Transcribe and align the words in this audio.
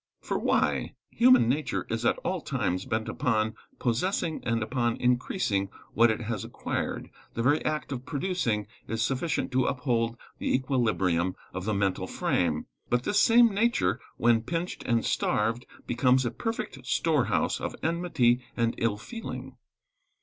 For 0.19 0.39
why? 0.39 0.95
Human 1.11 1.47
nature 1.47 1.85
is 1.91 2.07
at 2.07 2.17
all 2.23 2.41
times 2.41 2.85
bent 2.85 3.07
upon 3.07 3.53
possessing, 3.77 4.41
and 4.43 4.63
upon 4.63 4.97
increasing 4.97 5.69
what 5.93 6.09
it 6.09 6.21
has 6.21 6.43
acquired. 6.43 7.11
The 7.35 7.43
very 7.43 7.63
act 7.63 7.91
of 7.91 8.03
producing 8.03 8.65
is 8.87 9.03
sufficient 9.03 9.51
to 9.51 9.65
uphold 9.67 10.17
the 10.39 10.51
equilibrium 10.55 11.35
of 11.53 11.65
the 11.65 11.75
mental 11.75 12.07
frame. 12.07 12.65
But 12.89 13.03
this 13.03 13.19
same 13.19 13.53
nature, 13.53 13.99
when 14.17 14.41
pinched 14.41 14.81
and 14.85 15.05
starved, 15.05 15.67
becomes 15.85 16.25
a 16.25 16.31
perfect 16.31 16.83
storehouse 16.87 17.61
of 17.61 17.75
enmity 17.83 18.41
and 18.57 18.73
ill 18.79 18.97
feeling. 18.97 19.55